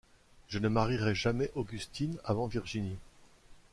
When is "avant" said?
2.23-2.47